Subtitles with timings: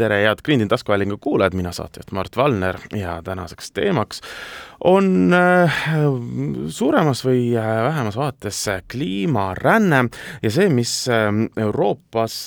[0.00, 4.20] tere, head Green Deal taskuhäälingu kuulajad, mina saatejuht Mart Valner ja tänaseks teemaks
[4.84, 5.80] on äh,
[6.68, 10.04] suuremas või äh, vähemas vaates kliimaränne
[10.42, 11.28] ja see, mis äh,
[11.60, 12.38] Euroopas,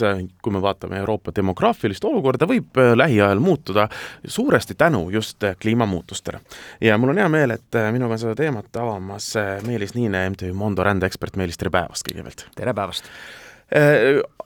[0.41, 3.87] kui me vaatame Euroopa demograafilist olukorda, võib lähiajal muutuda
[4.25, 6.41] suuresti tänu just kliimamuutustele.
[6.81, 9.33] ja mul on hea meel, et minuga on seda teemat avamas
[9.67, 12.47] Meelis Niine, MTÜ Mondo rändeekspert, Meelis, tere päevast kõigepealt!
[12.55, 13.13] tere päevast!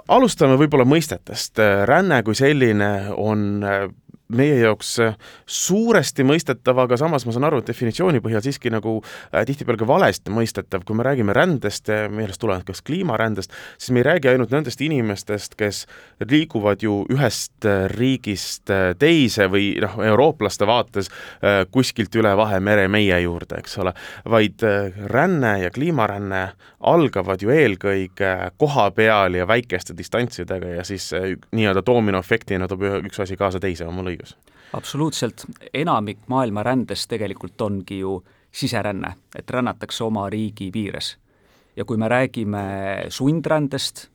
[0.07, 1.59] Alustame võib-olla mõistetest,
[1.89, 3.63] ränne kui selline on
[4.33, 8.97] meie jaoks äh, suuresti mõistetav, aga samas ma saan aru, et definitsiooni põhjal siiski nagu
[8.99, 14.03] äh, tihtipeale ka valesti mõistetav, kui me räägime rändest millest tulenevalt kas kliimarändest, siis me
[14.03, 15.85] ei räägi ainult nendest inimestest, kes
[16.23, 22.89] liiguvad ju ühest äh, riigist äh, teise või noh, eurooplaste vaates äh, kuskilt üle Vahemere
[22.91, 23.95] meie juurde, eks ole,
[24.27, 26.43] vaid äh, ränne ja kliimaränne
[26.79, 31.09] algavad ju eelkõige koha peal ja väikeste distantsidega ja siis
[31.51, 34.35] nii-öelda doominoefektina toob üks asi kaasa teise, on mul õigus?
[34.77, 38.19] absoluutselt, enamik maailma rändest tegelikult ongi ju
[38.51, 41.17] siseränne, et rännatakse oma riigi piires.
[41.75, 44.07] ja kui me räägime sundrändest,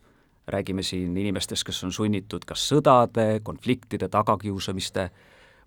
[0.46, 5.10] räägime siin inimestest, kes on sunnitud kas sõdade, konfliktide, tagakiusamiste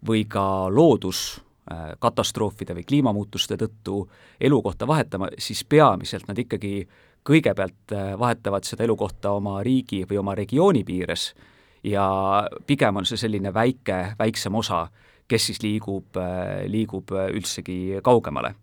[0.07, 4.09] või ka looduskatastroofide äh, või kliimamuutuste tõttu
[4.41, 6.87] elukohta vahetama, siis peamiselt nad ikkagi
[7.25, 11.33] kõigepealt äh, vahetavad seda elukohta oma riigi või oma regiooni piires
[11.85, 12.05] ja
[12.67, 14.87] pigem on see selline väike, väiksem osa,
[15.27, 16.17] kes siis liigub,
[16.67, 18.55] liigub üldsegi kaugemale.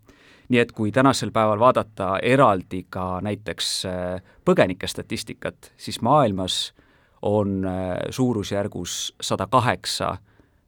[0.49, 6.73] nii et kui tänasel päeval vaadata eraldi ka näiteks äh, põgenike statistikat, siis maailmas
[7.21, 10.17] on äh, suurusjärgus sada kaheksa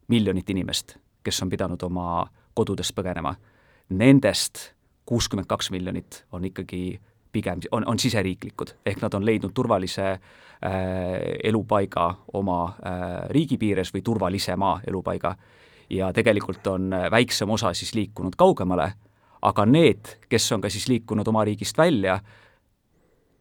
[0.08, 0.96] miljonit inimest,
[1.26, 2.24] kes on pidanud oma
[2.56, 3.34] kodudest põgenema.
[3.90, 4.72] Nendest
[5.06, 7.00] kuuskümmend kaks miljonit on ikkagi
[7.36, 10.22] pigem, on, on siseriiklikud, ehk nad on leidnud turvalise äh,
[11.44, 13.04] elupaiga oma äh,
[13.34, 15.36] riigi piires või turvalisema elupaiga.
[15.90, 18.88] ja tegelikult on väiksem osa siis liikunud kaugemale,
[19.42, 22.20] aga need, kes on ka siis liikunud oma riigist välja,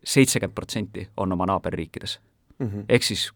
[0.05, 2.21] seitsekümmend protsenti on oma naaberriikides
[2.59, 2.85] mm -hmm..
[2.89, 3.31] ehk siis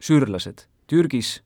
[0.00, 1.42] süürlased Türgis,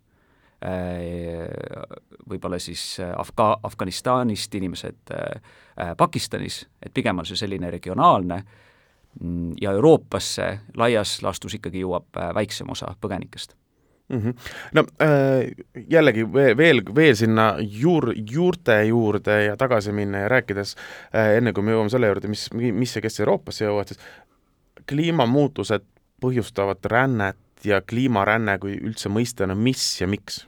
[2.28, 8.38] võib-olla siis äh, Afga-, Afganistanist inimesed äh, Pakistanis, et pigem on see selline regionaalne
[9.20, 10.48] mm, ja Euroopasse
[10.80, 13.56] laias laastus ikkagi jõuab väiksem osa põgenikest
[14.08, 14.20] mm.
[14.20, 14.34] -hmm.
[14.72, 15.50] no äh,
[15.90, 20.76] jällegi veel, veel sinna juur, juurte juurde ja tagasi minna ja rääkides
[21.14, 24.00] äh,, enne kui me jõuame selle juurde, mis, mis ja kes Euroopasse jõuavad, siis
[24.88, 25.84] kliimamuutused
[26.20, 30.44] põhjustavad rännet ja kliimaränne kui üldse mõistena, mis ja miks?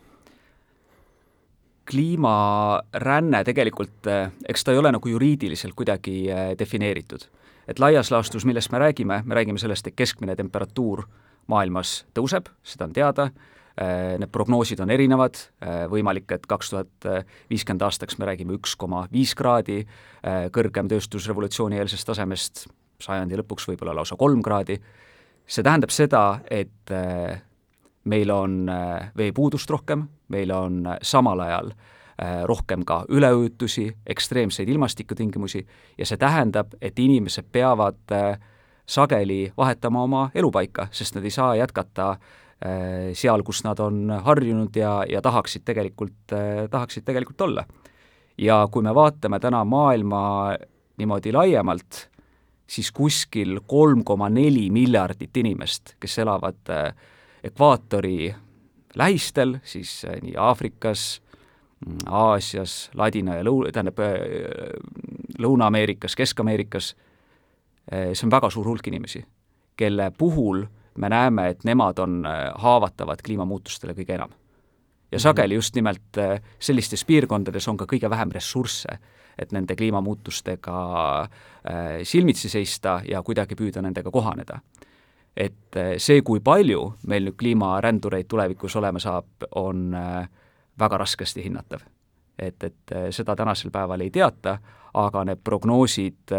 [1.87, 7.29] Kliimaränne tegelikult, eh, eks ta ei ole nagu juriidiliselt kuidagi eh, defineeritud.
[7.69, 11.03] et laias laastus, millest me räägime, me räägime sellest, et keskmine temperatuur
[11.51, 13.25] maailmas tõuseb, seda on teada,
[13.75, 15.41] eh, need prognoosid on erinevad,
[15.91, 17.09] võimalik, et kaks tuhat
[17.51, 19.81] viiskümmend aastaks me räägime üks koma viis kraadi
[20.55, 22.69] kõrgem tööstusrevolutsiooni eelsest tasemest,
[23.03, 24.79] sajandi lõpuks võib-olla lausa kolm kraadi,
[25.47, 26.95] see tähendab seda, et
[28.06, 34.69] meil on äh, veepuudust rohkem, meil on äh, samal ajal äh, rohkem ka üleujutusi, ekstreemseid
[34.69, 35.67] ilmastikutingimusi
[35.99, 38.16] ja see tähendab, et inimesed peavad
[38.87, 42.16] sageli vahetama oma elupaika, sest nad ei saa jätkata
[43.12, 46.33] seal, kus nad on harjunud ja, ja tahaksid tegelikult,
[46.71, 47.66] tahaksid tegelikult olla.
[48.39, 50.55] ja kui me vaatame täna maailma
[50.97, 52.06] niimoodi laiemalt,
[52.66, 56.95] siis kuskil kolm koma neli miljardit inimest, kes elavad äh,
[57.47, 58.34] ekvaatori
[58.97, 61.23] lähistel, siis äh, nii Aafrikas,
[61.87, 64.15] mm, Aasias, Ladina ja lõu-, tähendab äh,
[65.39, 66.95] Lõuna-Ameerikas, Kesk-Ameerikas,
[67.93, 69.25] äh, see on väga suur hulk inimesi,
[69.77, 70.65] kelle puhul
[70.97, 72.25] me näeme, et nemad on
[72.57, 74.31] haavatavad kliimamuutustele kõige enam.
[75.13, 76.19] ja sageli just nimelt
[76.59, 78.97] sellistes piirkondades on ka kõige vähem ressursse,
[79.39, 80.78] et nende kliimamuutustega
[82.03, 84.59] silmitsi seista ja kuidagi püüda nendega kohaneda
[85.36, 90.28] et eh, see, kui palju meil nüüd kliimarändureid tulevikus olema saab, on eh,
[90.78, 91.84] väga raskesti hinnatav.
[92.38, 94.59] et, et eh, seda tänasel päeval ei teata,
[94.94, 96.33] aga need prognoosid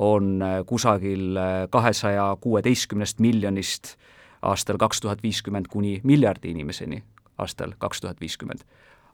[0.00, 1.36] on kusagil
[1.70, 3.96] kahesaja kuueteistkümnest miljonist
[4.42, 7.02] aastal kaks tuhat viiskümmend kuni miljardi inimeseni
[7.38, 8.62] aastal kaks tuhat viiskümmend.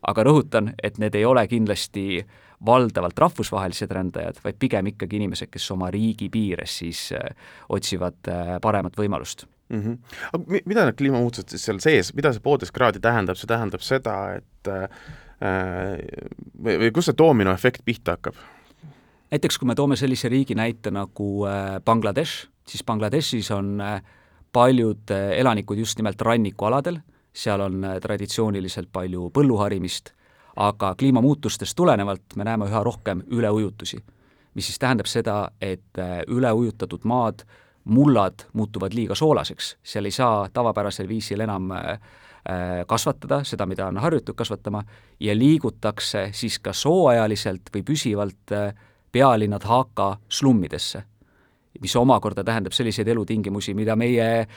[0.09, 2.25] Aga rõhutan, et need ei ole kindlasti
[2.65, 7.11] valdavalt rahvusvahelised rändajad, vaid pigem ikkagi inimesed, kes oma riigi piires siis
[7.69, 8.31] otsivad
[8.63, 9.83] paremat võimalust mm.
[9.83, 9.99] -hmm.
[10.33, 14.17] aga mida need kliimamuutused siis seal sees, mida see poolteist kraadi tähendab, see tähendab seda,
[14.39, 14.89] et äh,
[16.65, 18.39] või, või kust see doominoefekt pihta hakkab?
[19.35, 24.03] näiteks kui me toome sellise riigi näite nagu äh, Bangladesh, siis Bangladeshis on äh,
[24.53, 27.01] paljud äh, elanikud just nimelt rannikualadel,
[27.35, 30.13] seal on traditsiooniliselt palju põlluharimist,
[30.57, 34.05] aga kliimamuutustest tulenevalt me näeme üha rohkem üleujutusi.
[34.55, 35.99] mis siis tähendab seda, et
[36.31, 37.43] üleujutatud maad,
[37.85, 41.73] mullad muutuvad liiga soolaseks, seal ei saa tavapärasel viisil enam
[42.87, 44.85] kasvatada seda, mida on harjutud kasvatama,
[45.21, 48.55] ja liigutakse siis kas hooajaliselt või püsivalt
[49.13, 51.03] pealinna Dhaka slummidesse
[51.81, 54.49] mis omakorda tähendab selliseid elutingimusi, mida meie äh,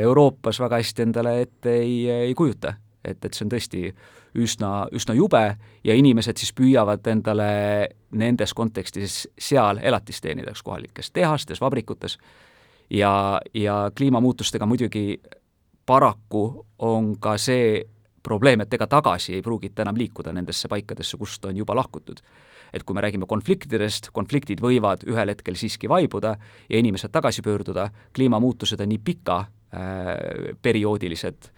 [0.00, 2.74] Euroopas väga hästi endale ette ei, ei kujuta.
[3.04, 3.80] et, et see on tõesti
[4.34, 5.42] üsna, üsna jube
[5.84, 7.50] ja inimesed siis püüavad endale
[8.18, 12.18] nendes kontekstides seal elatist teenida, kas kohalikes tehastes, vabrikutes,
[12.90, 15.20] ja, ja kliimamuutustega muidugi
[15.86, 17.84] paraku on ka see
[18.22, 22.22] probleem, et ega tagasi ei pruugita enam liikuda nendesse paikadesse, kust on juba lahkutud
[22.72, 26.36] et kui me räägime konfliktidest, konfliktid võivad ühel hetkel siiski vaibuda
[26.68, 31.50] ja inimesed tagasi pöörduda, kliimamuutused on nii pika äh, perioodilised,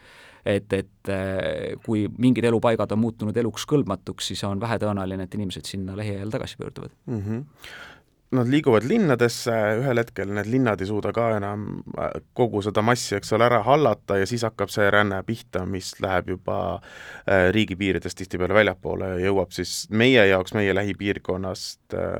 [0.44, 5.69] et, et äh, kui mingid elupaigad on muutunud eluks kõlbmatuks, siis on vähetõenäoline, et inimesed
[5.69, 7.22] sinna lähiajal tagasi pöörduvad mm.
[7.22, 7.96] -hmm
[8.36, 11.64] nad liiguvad linnadesse, ühel hetkel need linnad ei suuda ka enam
[11.96, 15.94] äh, kogu seda massi, eks ole, ära hallata ja siis hakkab see ränne pihta, mis
[16.04, 22.12] läheb juba äh, riigipiiridest tihtipeale väljapoole ja jõuab siis meie jaoks, meie lähipiirkonnast äh,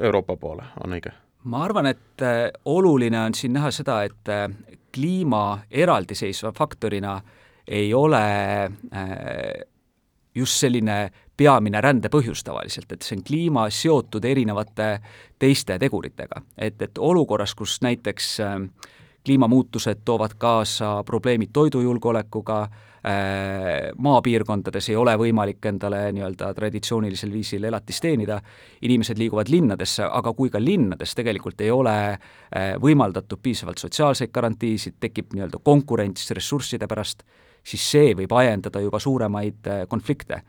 [0.00, 1.14] Euroopa poole, on õige?
[1.42, 2.22] ma arvan, et
[2.70, 4.30] oluline on siin näha seda, et
[4.94, 7.16] kliima eraldiseisva faktorina
[7.66, 8.20] ei ole
[10.34, 14.88] just selline peamine rände põhjus tavaliselt, et see on kliima seotud erinevate
[15.38, 16.42] teiste teguritega.
[16.56, 18.58] et, et olukorras, kus näiteks äh,
[19.24, 22.70] kliimamuutused toovad kaasa probleemid toidujulgeolekuga, äh,
[23.98, 28.40] maapiirkondades ei ole võimalik endale nii-öelda traditsioonilisel viisil elatist teenida,
[28.82, 34.98] inimesed liiguvad linnadesse, aga kui ka linnades tegelikult ei ole äh, võimaldatud piisavalt sotsiaalseid garantiisid,
[35.00, 37.22] tekib nii-öelda konkurents ressursside pärast,
[37.62, 40.42] siis see võib ajendada juba suuremaid konflikte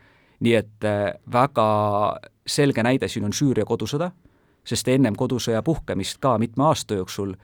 [0.43, 1.67] nii et äh, väga
[2.47, 4.11] selge näide siin on Süüria kodusõda,
[4.67, 7.35] sest ennem kodusõja puhkemist ka mitme aasta jooksul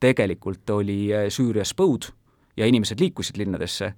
[0.00, 2.10] tegelikult oli äh, Süürias põud
[2.58, 3.92] ja inimesed liikusid linnadesse,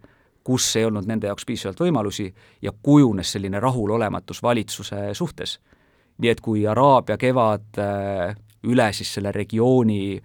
[0.44, 2.28] kus ei olnud nende jaoks piisavalt võimalusi
[2.62, 5.58] ja kujunes selline rahulolematus valitsuse suhtes.
[6.20, 8.36] nii et kui Araabia kevad äh,
[8.68, 10.20] üle siis selle regiooni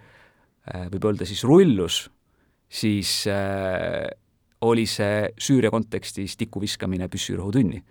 [0.66, 2.10] võib öelda siis rullus,
[2.68, 3.28] siis
[4.62, 7.84] oli see Süüria kontekstis tikuviskamine püssirõhutünni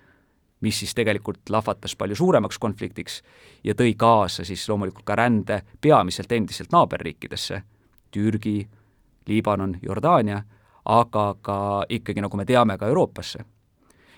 [0.65, 3.21] mis siis tegelikult lahvatas palju suuremaks konfliktiks
[3.65, 7.63] ja tõi kaasa siis loomulikult ka rände peamiselt endiselt naaberriikidesse,
[8.15, 8.63] Türgi,
[9.29, 10.43] Liibanon, Jordaania,
[10.85, 11.59] aga ka
[11.89, 13.45] ikkagi, nagu me teame, ka Euroopasse.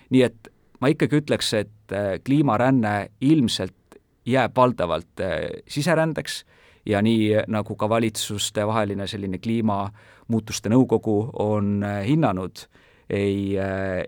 [0.09, 0.47] nii et
[0.79, 6.43] ma ikkagi ütleks, et äh, kliimaränne ilmselt jääb valdavalt äh, siserändeks
[6.87, 12.67] ja nii, nagu ka valitsustevaheline selline kliimamuutuste nõukogu on äh, hinnanud,
[13.09, 13.55] ei,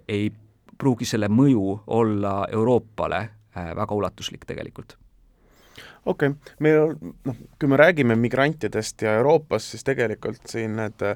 [0.07, 0.31] ei
[0.79, 4.98] pruugi selle mõju olla Euroopale äh, väga ulatuslik tegelikult
[6.05, 6.93] okei okay., meil
[7.27, 11.15] noh, kui me räägime migrantidest ja Euroopast, siis tegelikult siin need äh,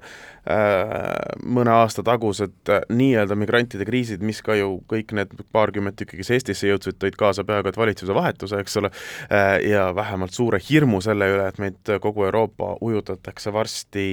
[1.43, 6.33] mõne aasta tagused äh, nii-öelda migrantide kriisid, mis ka ju kõik need paarkümmend tükki, kes
[6.37, 11.01] Eestisse jõudsid, tõid kaasa peaaegu et valitsuse vahetuse, eks ole äh,, ja vähemalt suure hirmu
[11.03, 14.07] selle üle, et meid kogu Euroopa ujutatakse varsti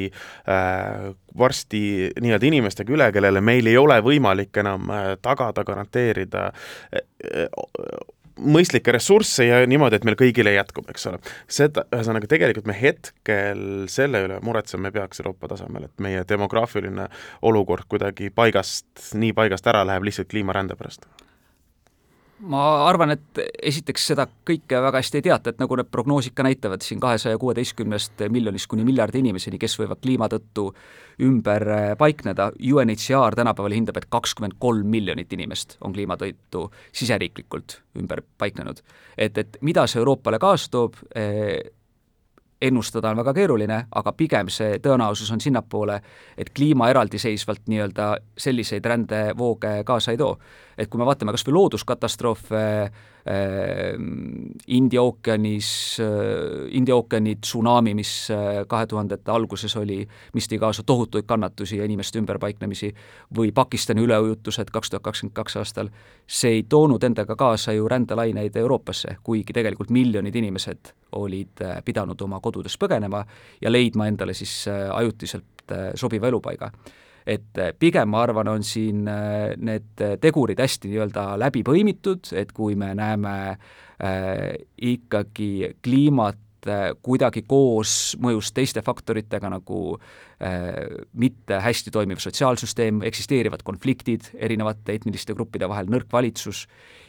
[0.48, 7.04] äh, varsti nii-öelda inimestega üle, kellele meil ei ole võimalik enam äh, tagada, garanteerida äh,
[7.24, 7.46] äh,
[8.40, 11.20] mõistlikke ressursse ja niimoodi, et meil kõigile jätkub, eks ole.
[11.50, 17.08] seda, ühesõnaga tegelikult me hetkel selle üle muretsema ei peaks Euroopa tasemel, et meie demograafiline
[17.46, 21.06] olukord kuidagi paigast, nii paigast ära läheb lihtsalt kliimarände pärast
[22.40, 26.44] ma arvan, et esiteks seda kõike väga hästi ei teata, et nagu need prognoosid ka
[26.46, 30.70] näitavad, siin kahesaja kuueteistkümnest miljonist kuni miljardi inimeseni, kes võivad kliima tõttu
[31.26, 37.80] ümber äh, paikneda, UNHCR tänapäeval hindab, et kakskümmend kolm miljonit inimest on kliima tõttu siseriiklikult
[38.00, 38.80] ümber paiknenud.
[39.18, 41.60] et, et mida see Euroopale kaasa toob, äh,
[42.60, 46.00] ennustada on väga keeruline, aga pigem see tõenäosus on sinnapoole,
[46.38, 50.38] et kliima eraldiseisvalt nii-öelda selliseid rändevooge kaasa ei too.
[50.78, 52.90] et kui me vaatame kas või looduskatastroofe,
[54.66, 55.98] India ookeanis,
[56.70, 58.12] India ookeani tsunami, mis
[58.68, 60.00] kahe tuhandete alguses oli,
[60.34, 62.92] mis tõi kaasa tohutuid kannatusi ja inimeste ümberpaiknemisi,
[63.36, 65.90] või Pakistani üleujutused kaks tuhat kakskümmend kaks aastal,
[66.26, 72.40] see ei toonud endaga kaasa ju rändelaineid Euroopasse, kuigi tegelikult miljonid inimesed olid pidanud oma
[72.40, 73.24] kodudest põgenema
[73.60, 76.70] ja leidma endale siis ajutiselt sobiva elupaiga
[77.26, 82.52] et äh, pigem ma arvan, on siin äh, need tegurid hästi nii-öelda läbi põimitud, et
[82.56, 86.38] kui me näeme äh, ikkagi kliimat
[87.02, 90.74] kuidagi koos mõjus teiste faktoritega, nagu äh,
[91.12, 96.66] mitte hästi toimiv sotsiaalsüsteem, eksisteerivad konfliktid erinevate etniliste gruppide vahel, nõrk valitsus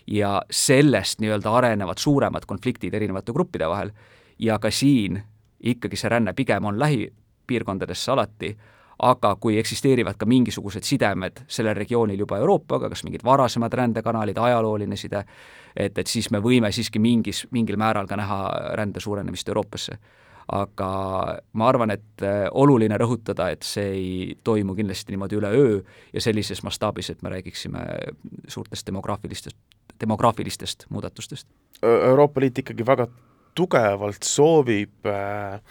[0.08, 3.92] ja sellest nii-öelda arenevad suuremad konfliktid erinevate gruppide vahel.
[4.40, 5.22] Ja ka siin
[5.60, 8.56] ikkagi see ränne pigem on lähipiirkondadesse alati,
[9.02, 14.98] aga kui eksisteerivad ka mingisugused sidemed sellel regioonil juba Euroopaga, kas mingid varasemad rändekanalid, ajalooline
[15.00, 15.24] side,
[15.76, 18.42] et, et siis me võime siiski mingis, mingil määral ka näha
[18.78, 19.98] rände suurenemist Euroopasse.
[20.52, 20.88] aga
[21.54, 25.78] ma arvan, et äh, oluline rõhutada, et see ei toimu kindlasti niimoodi üleöö
[26.14, 27.80] ja sellises mastaabis, et me räägiksime
[28.48, 29.58] suurtest demograafilistest,
[30.02, 31.48] demograafilistest muudatustest.
[31.82, 33.08] Euroopa Liit ikkagi väga
[33.56, 35.62] tugevalt soovib äh,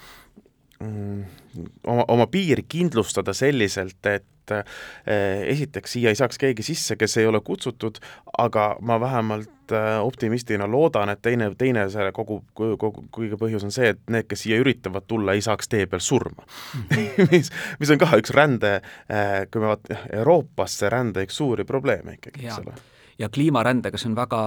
[0.81, 4.25] oma, oma piiri kindlustada selliselt, et
[4.59, 7.99] eh, esiteks siia ei saaks keegi sisse, kes ei ole kutsutud,
[8.37, 13.73] aga ma vähemalt eh, optimistina loodan, et teine, teine selle kogu, kogu, kõige põhjus on
[13.73, 16.45] see, et need, kes siia üritavad tulla, ei saaks tee peal surma.
[17.31, 18.79] Mis, mis on ka üks rände,
[19.09, 22.79] eh, kui me vaatame Euroopasse rände üks suuri probleeme ikkagi, eks ole.
[23.19, 24.41] Ja kliimarändega see on väga,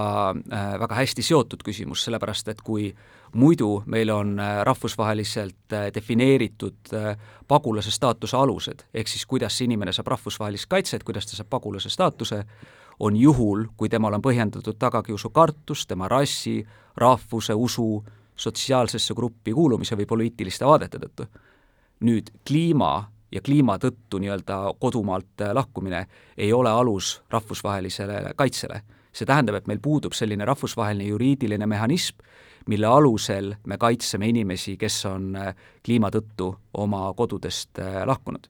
[0.81, 2.89] väga hästi seotud küsimus, sellepärast et kui
[3.39, 4.33] muidu meil on
[4.67, 6.91] rahvusvaheliselt defineeritud
[7.47, 11.89] pagulase staatuse alused, ehk siis kuidas see inimene saab rahvusvahelist kaitset, kuidas ta saab pagulase
[11.89, 12.43] staatuse,
[12.99, 16.61] on juhul, kui temal on põhjendatud tagakiusu kartus tema rassi,
[16.97, 18.03] rahvuse, usu,
[18.35, 21.27] sotsiaalsesse gruppi kuulumise või poliitiliste vaadete tõttu.
[21.99, 26.05] nüüd kliima ja kliima tõttu nii-öelda kodumaalt äh, lahkumine
[26.37, 28.81] ei ole alus rahvusvahelisele kaitsele.
[29.15, 32.17] see tähendab, et meil puudub selline rahvusvaheline juriidiline mehhanism,
[32.67, 38.47] mille alusel me kaitseme inimesi, kes on äh, kliima tõttu oma kodudest äh, lahkunud.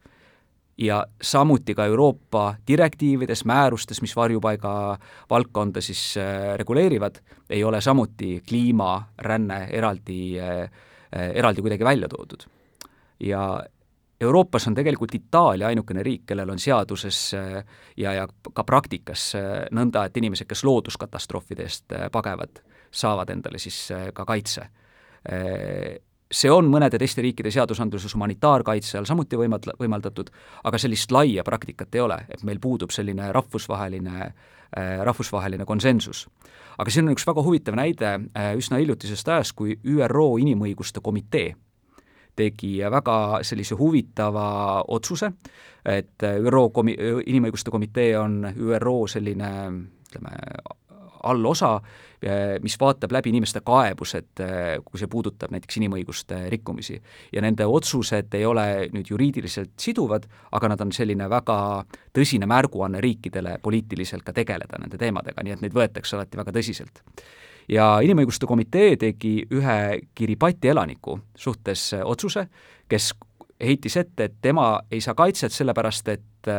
[0.77, 4.97] Ja samuti ka Euroopa direktiivides, määrustes, mis varjupaiga
[5.29, 6.15] valdkonda siis
[6.57, 10.35] reguleerivad, ei ole samuti kliimaränne eraldi,
[11.11, 12.43] eraldi kuidagi välja toodud.
[13.19, 13.63] ja
[14.21, 17.65] Euroopas on tegelikult Itaalia ainukene riik, kellel on seaduses äh,
[17.97, 22.61] ja, ja ka praktikas äh, nõnda, et inimesed, kes looduskatastroofide eest äh, pagevad,
[22.95, 24.69] saavad endale siis ka kaitse.
[26.35, 30.31] See on mõnede teiste riikide seadusandluses humanitaarkaitse all samuti võimald-, võimaldatud,
[30.67, 34.31] aga sellist laia praktikat ei ole, et meil puudub selline rahvusvaheline,
[35.07, 36.25] rahvusvaheline konsensus.
[36.77, 38.09] aga siin on üks väga huvitav näide
[38.59, 41.55] üsna hiljutisest ajast, kui ÜRO Inimõiguste Komitee
[42.35, 45.31] tegi väga sellise huvitava otsuse,
[45.85, 46.97] et ÜRO komi-,
[47.31, 49.51] Inimõiguste Komitee on ÜRO selline
[50.09, 50.35] ütleme,
[51.25, 51.79] allosa,
[52.63, 54.41] mis vaatab läbi inimeste kaebused,
[54.85, 57.01] kui see puudutab näiteks inimõiguste rikkumisi.
[57.31, 61.57] ja nende otsused ei ole nüüd juriidiliselt siduvad, aga nad on selline väga
[62.15, 67.03] tõsine märguanne riikidele poliitiliselt ka tegeleda nende teemadega, nii et neid võetakse alati väga tõsiselt
[67.71, 69.77] ja Inimõiguste Komitee tegi ühe
[70.15, 72.47] Kiribati elaniku suhtes otsuse,
[72.89, 73.13] kes
[73.61, 76.49] heitis ette, et tema ei saa kaitset sellepärast, et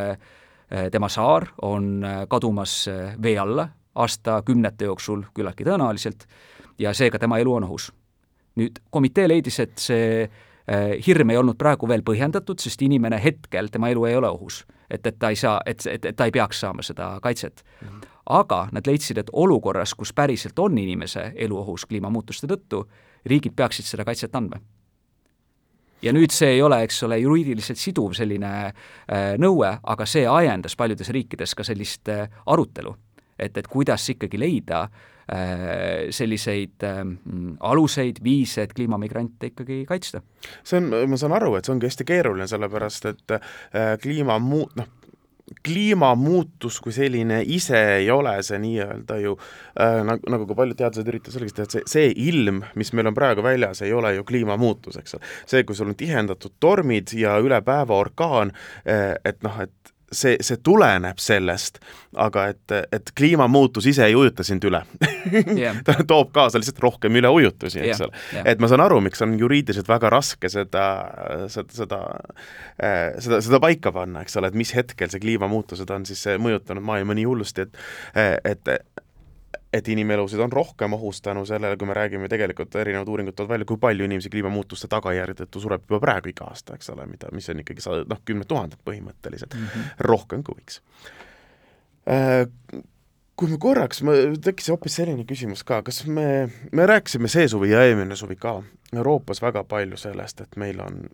[0.90, 2.86] tema saar on kadumas
[3.22, 6.26] vee alla aastakümnete jooksul küllaltki tõenäoliselt
[6.78, 7.92] ja seega tema elu on ohus.
[8.56, 13.68] nüüd komitee leidis, et see äh, hirm ei olnud praegu veel põhjendatud, sest inimene hetkel,
[13.68, 14.64] tema elu ei ole ohus.
[14.90, 17.88] et, et ta ei saa, et, et, et ta ei peaks saama seda kaitset mm.
[17.88, 22.82] -hmm aga nad leidsid, et olukorras, kus päriselt on inimese elu ohus kliimamuutuste tõttu,
[23.26, 24.60] riigid peaksid seda kaitset andma.
[26.02, 28.74] ja nüüd see ei ole, eks ole, juriidiliselt siduv selline äh,
[29.40, 32.92] nõue, aga see ajendas paljudes riikides ka sellist äh, arutelu,
[33.38, 37.02] et, et kuidas ikkagi leida äh, selliseid äh,
[37.60, 40.22] aluseid, viise, et kliimamigrante ikkagi kaitsta.
[40.64, 44.70] see on, ma saan aru, et see ongi hästi keeruline, sellepärast et äh, kliima muu-,
[44.78, 44.92] noh,
[45.66, 49.36] kliimamuutus kui selline ise ei ole see nii-öelda ju
[49.80, 53.10] äh, nagu, nagu ka paljud teadlased üritasid selgeks teha, et see, see ilm, mis meil
[53.10, 55.34] on praegu väljas, ei ole ju kliimamuutus, eks ole.
[55.46, 60.36] see, kui sul on tihendatud tormid ja üle päeva orkaan, äh, et noh, et see,
[60.44, 61.80] see tuleneb sellest,
[62.16, 64.80] aga et, et kliimamuutus ise ei ujuta sind üle
[65.58, 65.76] yeah.
[65.84, 68.34] ta toob kaasa lihtsalt rohkem üleujutusi, eks ole yeah.
[68.38, 68.48] yeah..
[68.52, 70.86] et ma saan aru, miks on juriidiliselt väga raske seda,
[71.52, 72.00] seda, seda,
[72.78, 76.86] äh, seda, seda paika panna, eks ole, et mis hetkel see kliimamuutused on siis mõjutanud
[76.86, 77.82] maailma nii hullusti, et
[78.46, 78.68] et
[79.72, 83.68] et inimelusid on rohkem ohus tänu sellele, kui me räägime tegelikult, erinevad uuringud toovad välja,
[83.68, 87.48] kui palju inimesi kliimamuutuste tagajärje tõttu sureb juba praegu iga aasta, eks ole, mida, mis
[87.52, 90.06] on ikkagi sa-, noh, kümned tuhanded põhimõtteliselt mm, -hmm.
[90.06, 90.80] rohkem kui võiks.
[92.06, 92.46] Äh,
[93.36, 94.02] kui me korraks,
[94.44, 98.60] tekkis hoopis selline küsimus ka, kas me, me rääkisime see suvi ja eelmine suvi ka
[98.94, 101.08] Euroopas väga palju sellest, et meil on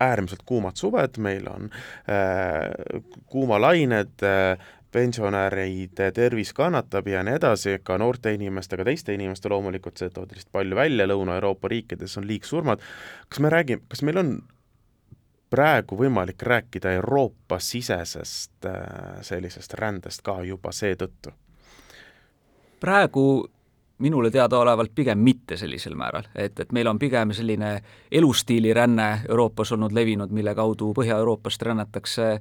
[0.00, 1.68] äärmiselt kuumad suved, meil on
[2.08, 4.58] äh, kuumalained äh,,
[4.94, 10.32] pensionäride tervis kannatab ja nii edasi, ka noorte inimeste, ka teiste inimeste loomulikult, see toob
[10.32, 12.82] lihtsalt palju välja, Lõuna-Euroopa riikides on liigsurmad,
[13.28, 14.34] kas me räägime, kas meil on
[15.54, 21.34] praegu võimalik rääkida Euroopa-sisesest äh, sellisest rändest ka juba seetõttu?
[22.84, 23.24] praegu
[23.98, 27.76] minule teadaolevalt pigem mitte sellisel määral, et, et meil on pigem selline
[28.12, 32.40] elustiiliränne Euroopas olnud levinud, mille kaudu Põhja-Euroopast rännatakse äh,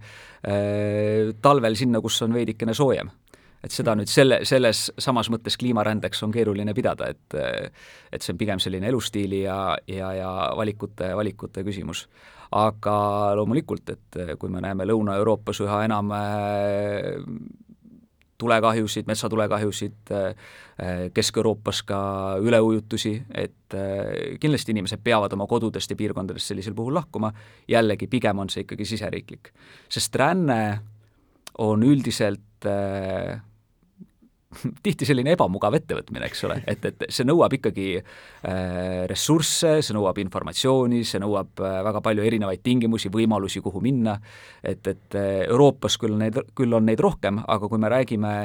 [1.41, 3.11] talvel sinna, kus on veidikene soojem.
[3.63, 7.37] et seda nüüd selle, selles samas mõttes kliimarändeks on keeruline pidada, et
[8.11, 12.07] et see on pigem selline elustiili ja, ja, ja valikute, valikute küsimus.
[12.51, 17.13] aga loomulikult, et kui me näeme Lõuna-Euroopas üha enam äh,
[18.43, 20.49] tulekahjusid, metsatulekahjusid, äh,
[21.13, 21.99] Kesk-Euroopas ka
[22.43, 27.31] üleujutusi, et äh, kindlasti inimesed peavad oma kodudest ja piirkondadest sellisel puhul lahkuma,
[27.67, 29.53] jällegi pigem on see ikkagi siseriiklik.
[29.89, 30.79] sest ränne
[31.57, 33.41] on üldiselt äh,
[34.85, 40.19] tihti selline ebamugav ettevõtmine, eks ole, et, et see nõuab ikkagi äh, ressursse, see nõuab
[40.23, 44.17] informatsiooni, see nõuab äh, väga palju erinevaid tingimusi, võimalusi, kuhu minna,
[44.63, 48.35] et, et äh, Euroopas küll neid, küll on neid rohkem, aga kui me räägime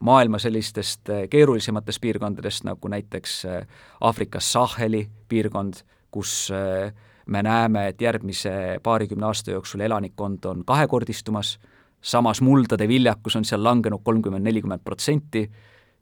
[0.00, 3.66] maailma sellistest äh, keerulisematest piirkondadest, nagu näiteks äh,
[4.00, 6.92] Aafrikas Saheli piirkond, kus äh,
[7.26, 11.58] me näeme, et järgmise paarikümne aasta jooksul elanikkond on kahekordistumas,
[12.00, 15.46] samas muldade viljakus on seal langenud kolmkümmend, nelikümmend protsenti,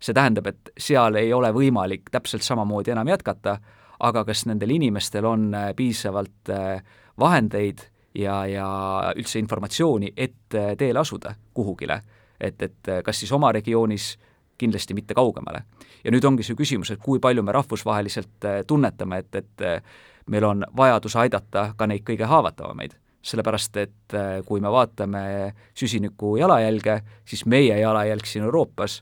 [0.01, 3.59] see tähendab, et seal ei ole võimalik täpselt samamoodi enam jätkata,
[4.05, 6.83] aga kas nendel inimestel on äh, piisavalt äh,
[7.21, 8.69] vahendeid ja, ja
[9.17, 12.01] üldse informatsiooni, et äh, teele asuda kuhugile,
[12.41, 14.15] et, et kas siis oma regioonis,
[14.59, 15.65] kindlasti mitte kaugemale.
[16.05, 20.63] ja nüüd ongi see küsimus, et kui palju me rahvusvaheliselt tunnetame, et, et meil on
[20.77, 25.25] vajadus aidata ka neid kõige haavatavamaid sellepärast et äh, kui me vaatame
[25.76, 29.00] süsiniku jalajälge, siis meie jalajälg siin Euroopas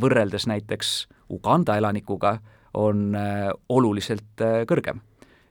[0.00, 0.94] võrreldes näiteks
[1.34, 2.38] Uganda elanikuga
[2.78, 5.02] on äh, oluliselt äh, kõrgem.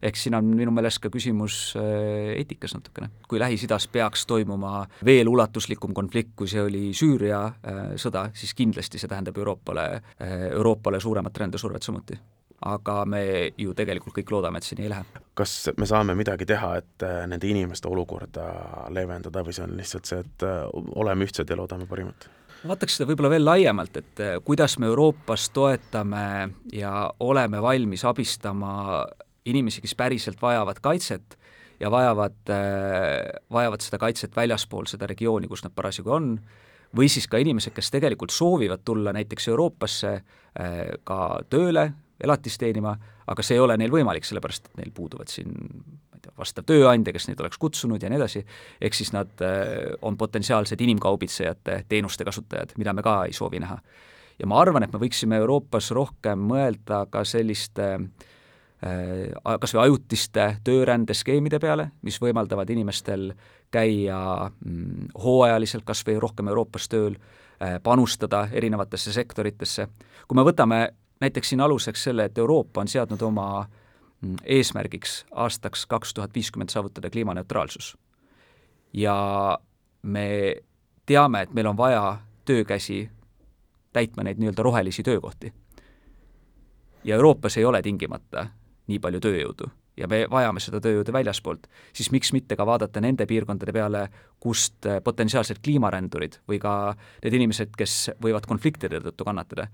[0.04, 3.08] ehk siin on minu meelest ka küsimus eetikas natukene.
[3.28, 7.46] kui Lähis-Idas peaks toimuma veel ulatuslikum konflikt, kui see oli Süüria
[7.96, 10.02] sõda, siis kindlasti see tähendab Euroopale,
[10.52, 12.20] Euroopale suuremat rändesurvet samuti
[12.66, 13.24] aga me
[13.60, 15.24] ju tegelikult kõik loodame, et see nii ei lähe.
[15.38, 18.46] kas me saame midagi teha, et äh, nende inimeste olukorda
[18.94, 20.64] leevendada või see on lihtsalt see, et äh,
[20.96, 22.30] oleme ühtsed ja loodame parimat?
[22.64, 26.26] vaataks seda võib-olla veel laiemalt, et äh, kuidas me Euroopas toetame
[26.72, 29.04] ja oleme valmis abistama
[29.46, 31.38] inimesi, kes päriselt vajavad kaitset
[31.82, 32.38] ja vajavad,
[33.52, 36.30] vajavad seda kaitset väljaspool seda regiooni, kus nad parasjagu on,
[36.96, 40.14] või siis ka inimesed, kes tegelikult soovivad tulla näiteks Euroopasse
[41.04, 41.20] ka
[41.52, 41.90] tööle,
[42.24, 42.94] elatist teenima,
[43.28, 46.68] aga see ei ole neil võimalik, sellepärast et neil puuduvad siin ma ei tea, vastav
[46.70, 48.44] tööandja, kes neid oleks kutsunud ja nii edasi,
[48.82, 53.80] ehk siis nad äh, on potentsiaalsed inimkaubitsejate teenuste kasutajad, mida me ka ei soovi näha.
[54.40, 60.48] ja ma arvan, et me võiksime Euroopas rohkem mõelda ka selliste äh, kas või ajutiste
[60.64, 63.32] töörändeskeemide peale, mis võimaldavad inimestel
[63.74, 67.16] käia mm, hooajaliselt kas või rohkem Euroopas tööl,
[67.60, 69.88] äh, panustada erinevatesse sektoritesse.
[70.28, 70.88] kui me võtame
[71.24, 73.66] näiteks siin aluseks selle, et Euroopa on seadnud oma
[74.22, 77.98] mm, eesmärgiks aastaks kaks tuhat viiskümmend saavutada kliimaneutraalsus.
[78.94, 79.60] ja
[80.02, 80.56] me
[81.06, 83.10] teame, et meil on vaja töökäsi
[83.94, 85.54] täitma neid nii-öelda rohelisi töökohti.
[87.04, 88.48] ja Euroopas ei ole tingimata
[88.88, 93.26] nii palju tööjõudu ja me vajame seda tööjõudu väljaspoolt, siis miks mitte ka vaadata nende
[93.30, 94.08] piirkondade peale,
[94.40, 99.68] kust potentsiaalsed kliimarändurid või ka need inimesed, kes võivad konfliktide tõttu kannatada,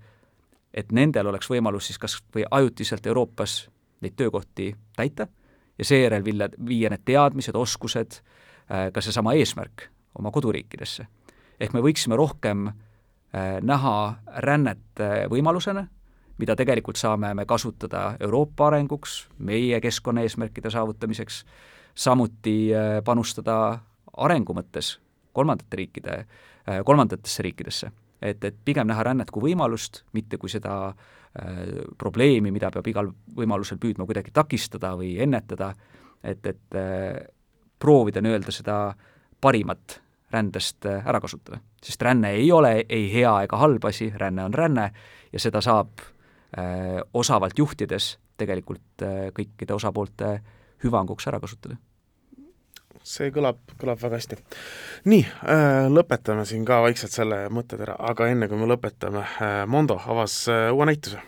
[0.74, 3.68] et nendel oleks võimalus siis kas või ajutiselt Euroopas
[4.00, 5.26] neid töökohti täita
[5.78, 8.20] ja seejärel viia, viia need teadmised, oskused,
[8.70, 11.06] äh, ka seesama eesmärk oma koduriikidesse.
[11.60, 14.14] ehk me võiksime rohkem äh, näha
[14.46, 15.86] rännet äh, võimalusena,
[16.38, 21.44] mida tegelikult saame me kasutada Euroopa arenguks, meie keskkonnaeesmärkide saavutamiseks,
[21.94, 22.70] samuti
[23.04, 23.80] panustada
[24.16, 24.94] arengu mõttes
[25.32, 26.14] kolmandate riikide,
[26.84, 27.90] kolmandatesse riikidesse
[28.22, 31.64] et, et pigem näha rännet kui võimalust, mitte kui seda äh,
[31.98, 35.72] probleemi, mida peab igal võimalusel püüdma kuidagi takistada või ennetada,
[36.22, 37.18] et, et äh,
[37.80, 38.78] proovida nii-öelda seda
[39.40, 41.60] parimat rändest äh, ära kasutada.
[41.82, 44.90] sest ränne ei ole ei hea ega halb asi, ränne on ränne
[45.32, 50.40] ja seda saab äh, osavalt juhtides tegelikult äh, kõikide osapoolte
[50.84, 51.76] hüvanguks ära kasutada
[53.10, 54.38] see kõlab, kõlab väga hästi.
[55.10, 59.98] nii äh,, lõpetame siin ka vaikselt selle mõttetera, aga enne kui me lõpetame äh,, Mondo
[60.00, 61.20] avas äh, uue näituse.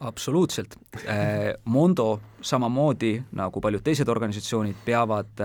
[0.00, 0.76] absoluutselt.
[1.64, 5.42] Mondo samamoodi nagu paljud teised organisatsioonid peavad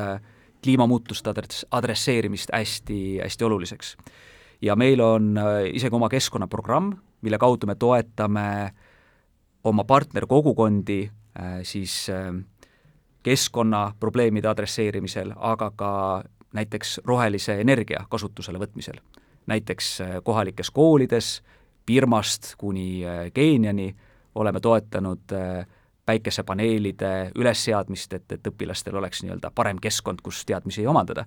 [0.64, 3.98] kliimamuutuste adress-, adresseerimist hästi, hästi oluliseks.
[4.62, 5.36] ja meil on
[5.74, 8.72] isegi oma keskkonnaprogramm, mille kaudu me toetame
[9.64, 11.10] oma partnerkogukondi
[11.64, 12.32] siis äh,
[13.26, 15.92] keskkonnaprobleemide adresseerimisel, aga ka
[16.54, 19.00] näiteks rohelise energia kasutusele võtmisel.
[19.46, 21.42] näiteks äh, kohalikes koolides,
[21.86, 23.96] Birmast kuni äh, Keeniani
[24.36, 25.66] oleme toetanud äh,
[26.06, 31.26] päikesepaneelide ülesseadmist, et, et õpilastel oleks nii-öelda parem keskkond, kus teadmisi omandada.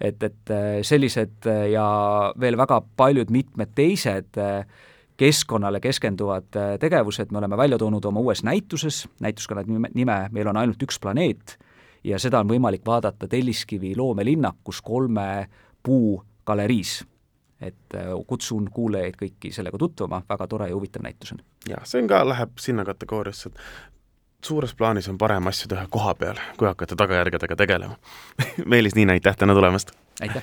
[0.00, 1.86] et, et sellised ja
[2.40, 4.66] veel väga paljud mitmed teised äh,
[5.20, 10.48] keskkonnale keskenduvad äh, tegevused me oleme välja toonud oma uues näituses, näitus kannab nime, Meil
[10.48, 11.58] on ainult üks planeet
[12.04, 15.48] ja seda on võimalik vaadata Telliskivi loomelinnakus kolme
[15.82, 17.04] puugaleriis.
[17.60, 21.44] et äh, kutsun kuulajaid kõiki sellega tutvuma, väga tore ja huvitav näitus on.
[21.68, 26.14] jah, see on ka, läheb sinna kategooriasse, et suures plaanis on parem asju teha koha
[26.14, 28.00] peal, kui hakata tagajärgedega tegelema
[28.72, 29.92] Meelis Niina, aitäh täna tulemast!
[30.20, 30.42] aitäh!